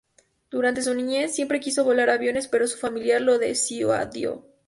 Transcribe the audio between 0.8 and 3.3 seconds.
su niñez, siempre quiso volar aviones, pero su familia